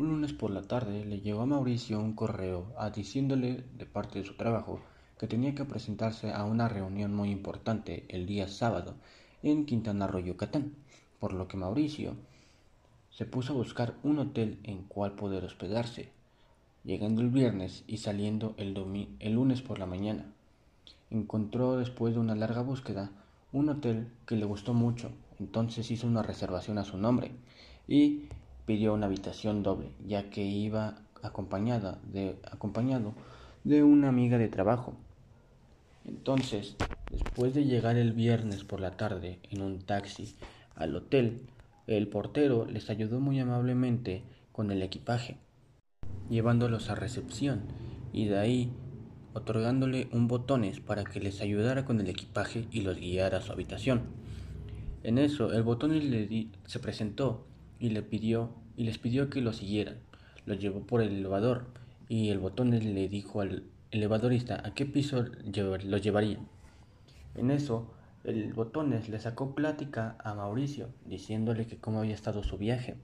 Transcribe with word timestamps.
Un 0.00 0.08
lunes 0.08 0.32
por 0.32 0.50
la 0.50 0.62
tarde 0.62 1.04
le 1.04 1.20
llegó 1.20 1.42
a 1.42 1.46
Mauricio 1.46 2.00
un 2.00 2.14
correo 2.14 2.72
a 2.78 2.88
diciéndole 2.88 3.64
de 3.76 3.84
parte 3.84 4.18
de 4.18 4.24
su 4.24 4.32
trabajo 4.32 4.80
que 5.18 5.26
tenía 5.26 5.54
que 5.54 5.66
presentarse 5.66 6.32
a 6.32 6.46
una 6.46 6.70
reunión 6.70 7.14
muy 7.14 7.30
importante 7.30 8.06
el 8.08 8.24
día 8.24 8.48
sábado 8.48 8.94
en 9.42 9.66
Quintana 9.66 10.06
Roo, 10.06 10.20
Yucatán, 10.20 10.72
por 11.18 11.34
lo 11.34 11.48
que 11.48 11.58
Mauricio 11.58 12.14
se 13.10 13.26
puso 13.26 13.52
a 13.52 13.56
buscar 13.56 13.94
un 14.02 14.18
hotel 14.20 14.58
en 14.62 14.84
cual 14.84 15.16
poder 15.16 15.44
hospedarse, 15.44 16.08
llegando 16.82 17.20
el 17.20 17.28
viernes 17.28 17.84
y 17.86 17.98
saliendo 17.98 18.54
el, 18.56 18.74
el 19.18 19.32
lunes 19.34 19.60
por 19.60 19.78
la 19.78 19.84
mañana. 19.84 20.32
Encontró 21.10 21.76
después 21.76 22.14
de 22.14 22.20
una 22.20 22.34
larga 22.34 22.62
búsqueda 22.62 23.10
un 23.52 23.68
hotel 23.68 24.08
que 24.24 24.36
le 24.36 24.46
gustó 24.46 24.72
mucho, 24.72 25.10
entonces 25.38 25.90
hizo 25.90 26.06
una 26.06 26.22
reservación 26.22 26.78
a 26.78 26.84
su 26.84 26.96
nombre 26.96 27.32
y 27.86 28.22
pidió 28.70 28.94
una 28.94 29.06
habitación 29.06 29.64
doble, 29.64 29.90
ya 30.06 30.30
que 30.30 30.44
iba 30.44 31.02
acompañada 31.24 31.98
de, 32.04 32.36
acompañado 32.52 33.14
de 33.64 33.82
una 33.82 34.08
amiga 34.10 34.38
de 34.38 34.46
trabajo. 34.46 34.94
Entonces, 36.04 36.76
después 37.10 37.52
de 37.52 37.64
llegar 37.64 37.96
el 37.96 38.12
viernes 38.12 38.62
por 38.62 38.78
la 38.78 38.92
tarde 38.92 39.40
en 39.50 39.62
un 39.62 39.80
taxi 39.80 40.36
al 40.76 40.94
hotel, 40.94 41.48
el 41.88 42.06
portero 42.06 42.64
les 42.64 42.90
ayudó 42.90 43.18
muy 43.18 43.40
amablemente 43.40 44.22
con 44.52 44.70
el 44.70 44.82
equipaje, 44.82 45.36
llevándolos 46.28 46.90
a 46.90 46.94
recepción 46.94 47.62
y 48.12 48.26
de 48.26 48.38
ahí 48.38 48.72
otorgándole 49.34 50.06
un 50.12 50.28
botones 50.28 50.78
para 50.78 51.02
que 51.02 51.18
les 51.18 51.40
ayudara 51.40 51.84
con 51.84 51.98
el 51.98 52.08
equipaje 52.08 52.68
y 52.70 52.82
los 52.82 52.96
guiara 53.00 53.38
a 53.38 53.42
su 53.42 53.50
habitación. 53.50 54.02
En 55.02 55.18
eso, 55.18 55.52
el 55.52 55.64
botones 55.64 56.04
le 56.04 56.46
se 56.66 56.78
presentó 56.78 57.48
y 57.80 57.88
le 57.88 58.02
pidió 58.02 58.59
y 58.80 58.84
les 58.84 58.96
pidió 58.96 59.28
que 59.28 59.42
lo 59.42 59.52
siguieran. 59.52 59.98
Lo 60.46 60.54
llevó 60.54 60.80
por 60.86 61.02
el 61.02 61.12
elevador 61.12 61.66
y 62.08 62.30
el 62.30 62.38
botones 62.38 62.82
le 62.82 63.10
dijo 63.10 63.42
al 63.42 63.64
elevadorista 63.90 64.62
a 64.66 64.72
qué 64.72 64.86
piso 64.86 65.22
lo 65.22 65.98
llevaría. 65.98 66.38
En 67.34 67.50
eso, 67.50 67.92
el 68.24 68.54
botones 68.54 69.10
le 69.10 69.20
sacó 69.20 69.54
plática 69.54 70.16
a 70.24 70.32
Mauricio, 70.32 70.88
diciéndole 71.04 71.66
que 71.66 71.76
cómo 71.76 71.98
había 71.98 72.14
estado 72.14 72.42
su 72.42 72.56
viaje. 72.56 72.96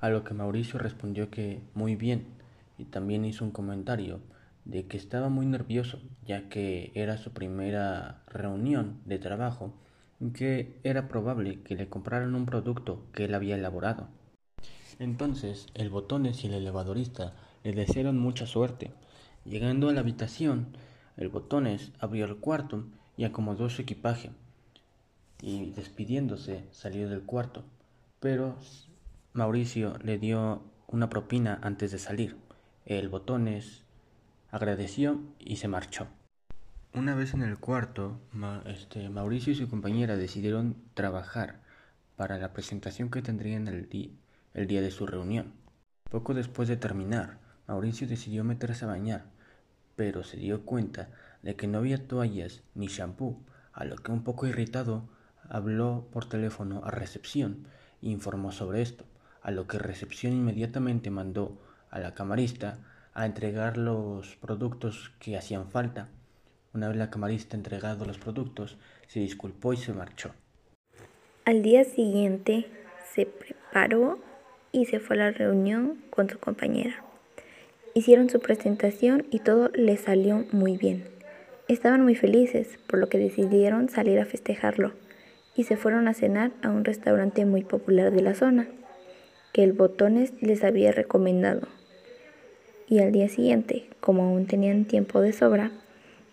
A 0.00 0.08
lo 0.08 0.24
que 0.24 0.32
Mauricio 0.32 0.78
respondió 0.78 1.28
que 1.28 1.60
muy 1.74 1.94
bien, 1.94 2.28
y 2.78 2.86
también 2.86 3.26
hizo 3.26 3.44
un 3.44 3.50
comentario 3.50 4.20
de 4.64 4.86
que 4.86 4.96
estaba 4.96 5.28
muy 5.28 5.44
nervioso, 5.44 6.00
ya 6.24 6.48
que 6.48 6.90
era 6.94 7.18
su 7.18 7.32
primera 7.32 8.22
reunión 8.28 9.02
de 9.04 9.18
trabajo 9.18 9.74
que 10.32 10.80
era 10.84 11.06
probable 11.06 11.60
que 11.64 11.74
le 11.74 11.90
compraran 11.90 12.34
un 12.34 12.46
producto 12.46 13.04
que 13.12 13.26
él 13.26 13.34
había 13.34 13.56
elaborado. 13.56 14.08
Entonces 15.02 15.66
el 15.74 15.90
botones 15.90 16.44
y 16.44 16.46
el 16.46 16.54
elevadorista 16.54 17.32
le 17.64 17.72
desearon 17.72 18.20
mucha 18.20 18.46
suerte. 18.46 18.92
Llegando 19.44 19.88
a 19.88 19.92
la 19.92 19.98
habitación, 19.98 20.76
el 21.16 21.28
botones 21.28 21.90
abrió 21.98 22.24
el 22.24 22.36
cuarto 22.36 22.84
y 23.16 23.24
acomodó 23.24 23.68
su 23.68 23.82
equipaje 23.82 24.30
y 25.40 25.72
despidiéndose 25.72 26.66
salió 26.70 27.08
del 27.08 27.22
cuarto, 27.22 27.64
pero 28.20 28.54
Mauricio 29.32 29.98
le 30.04 30.18
dio 30.18 30.62
una 30.86 31.10
propina 31.10 31.58
antes 31.62 31.90
de 31.90 31.98
salir. 31.98 32.36
El 32.86 33.08
botones 33.08 33.82
agradeció 34.52 35.20
y 35.40 35.56
se 35.56 35.66
marchó. 35.66 36.06
Una 36.94 37.16
vez 37.16 37.34
en 37.34 37.42
el 37.42 37.58
cuarto, 37.58 38.20
este, 38.66 39.08
Mauricio 39.08 39.52
y 39.52 39.56
su 39.56 39.68
compañera 39.68 40.16
decidieron 40.16 40.76
trabajar 40.94 41.60
para 42.14 42.38
la 42.38 42.52
presentación 42.52 43.10
que 43.10 43.20
tendrían 43.20 43.66
el, 43.66 43.88
el 44.54 44.66
día 44.66 44.80
de 44.80 44.90
su 44.90 45.06
reunión. 45.06 45.52
Poco 46.10 46.34
después 46.34 46.68
de 46.68 46.76
terminar, 46.76 47.38
Mauricio 47.66 48.06
decidió 48.06 48.44
meterse 48.44 48.84
a 48.84 48.88
bañar, 48.88 49.24
pero 49.96 50.22
se 50.22 50.36
dio 50.36 50.64
cuenta 50.64 51.10
de 51.42 51.56
que 51.56 51.66
no 51.66 51.78
había 51.78 52.06
toallas 52.06 52.62
ni 52.74 52.86
shampoo, 52.86 53.42
a 53.72 53.84
lo 53.84 53.96
que 53.96 54.12
un 54.12 54.24
poco 54.24 54.46
irritado 54.46 55.08
habló 55.48 56.08
por 56.12 56.28
teléfono 56.28 56.82
a 56.84 56.90
recepción 56.90 57.66
e 58.02 58.08
informó 58.08 58.52
sobre 58.52 58.82
esto, 58.82 59.04
a 59.42 59.50
lo 59.50 59.66
que 59.66 59.78
recepción 59.78 60.32
inmediatamente 60.32 61.10
mandó 61.10 61.60
a 61.90 61.98
la 61.98 62.14
camarista 62.14 62.78
a 63.14 63.26
entregar 63.26 63.76
los 63.76 64.36
productos 64.36 65.12
que 65.18 65.36
hacían 65.36 65.68
falta 65.68 66.08
una 66.74 66.88
vez 66.88 66.96
la 66.96 67.10
camarista 67.10 67.56
entregado 67.56 68.06
los 68.06 68.18
productos, 68.18 68.78
se 69.06 69.20
disculpó 69.20 69.74
y 69.74 69.76
se 69.76 69.92
marchó. 69.92 70.34
Al 71.44 71.62
día 71.62 71.84
siguiente 71.84 72.66
se 73.14 73.26
preparó 73.26 74.18
y 74.72 74.86
se 74.86 74.98
fue 74.98 75.16
a 75.16 75.20
la 75.20 75.30
reunión 75.30 75.98
con 76.10 76.28
su 76.28 76.38
compañera. 76.38 77.04
Hicieron 77.94 78.30
su 78.30 78.40
presentación 78.40 79.26
y 79.30 79.40
todo 79.40 79.70
les 79.74 80.00
salió 80.00 80.46
muy 80.50 80.78
bien. 80.78 81.04
Estaban 81.68 82.02
muy 82.02 82.14
felices, 82.14 82.78
por 82.86 82.98
lo 82.98 83.08
que 83.08 83.18
decidieron 83.18 83.90
salir 83.90 84.18
a 84.18 84.24
festejarlo 84.24 84.92
y 85.54 85.64
se 85.64 85.76
fueron 85.76 86.08
a 86.08 86.14
cenar 86.14 86.50
a 86.62 86.70
un 86.70 86.84
restaurante 86.84 87.44
muy 87.44 87.62
popular 87.62 88.10
de 88.10 88.22
la 88.22 88.34
zona, 88.34 88.66
que 89.52 89.62
el 89.62 89.74
Botones 89.74 90.32
les 90.40 90.64
había 90.64 90.92
recomendado. 90.92 91.68
Y 92.88 93.00
al 93.00 93.12
día 93.12 93.28
siguiente, 93.28 93.86
como 94.00 94.24
aún 94.24 94.46
tenían 94.46 94.86
tiempo 94.86 95.20
de 95.20 95.32
sobra, 95.32 95.70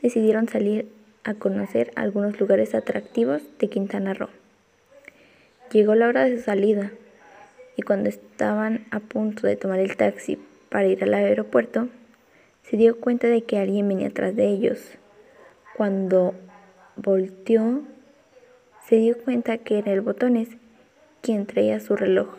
decidieron 0.01 0.47
salir 0.47 0.87
a 1.25 1.33
conocer 1.33 1.91
algunos 1.95 2.39
lugares 2.39 2.73
atractivos 2.73 3.41
de 3.59 3.67
Quintana 3.67 4.13
Roo. 4.13 4.29
Llegó 5.71 5.95
la 5.95 6.07
hora 6.07 6.23
de 6.23 6.37
su 6.37 6.43
salida 6.43 6.91
y 7.79 7.81
cuando 7.81 8.09
estaban 8.09 8.85
a 8.91 8.99
punto 8.99 9.47
de 9.47 9.55
tomar 9.55 9.79
el 9.79 9.95
taxi 9.95 10.37
para 10.67 10.85
ir 10.87 11.01
al 11.01 11.13
aeropuerto, 11.13 11.87
se 12.63 12.75
dio 12.75 12.99
cuenta 12.99 13.27
de 13.27 13.43
que 13.45 13.57
alguien 13.57 13.87
venía 13.87 14.09
atrás 14.09 14.35
de 14.35 14.49
ellos. 14.49 14.97
Cuando 15.77 16.33
volteó, 16.97 17.83
se 18.85 18.97
dio 18.97 19.17
cuenta 19.17 19.59
que 19.59 19.77
era 19.77 19.93
el 19.93 20.01
botones 20.01 20.49
quien 21.21 21.45
traía 21.45 21.79
su 21.79 21.95
reloj, 21.95 22.35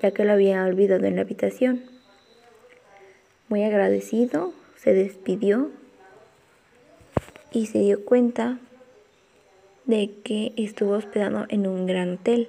ya 0.00 0.12
que 0.12 0.24
lo 0.24 0.30
había 0.30 0.64
olvidado 0.64 1.06
en 1.06 1.16
la 1.16 1.22
habitación. 1.22 1.82
Muy 3.48 3.64
agradecido, 3.64 4.52
se 4.76 4.94
despidió 4.94 5.72
y 7.50 7.66
se 7.66 7.80
dio 7.80 8.04
cuenta 8.04 8.60
de 9.86 10.12
que 10.22 10.52
estuvo 10.56 10.92
hospedado 10.92 11.46
en 11.48 11.66
un 11.66 11.86
gran 11.86 12.12
hotel, 12.12 12.48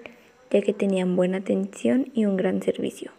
ya 0.52 0.62
que 0.62 0.74
tenían 0.74 1.16
buena 1.16 1.38
atención 1.38 2.12
y 2.14 2.26
un 2.26 2.38
gran 2.38 2.62
servicio. 2.62 3.12